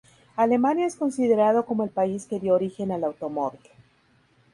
Alemania 0.35 0.87
es 0.87 0.95
considerado 0.95 1.63
como 1.67 1.83
el 1.83 1.91
país 1.91 2.25
que 2.25 2.39
dio 2.39 2.55
origen 2.55 2.91
al 2.91 3.03
automóvil. 3.03 3.59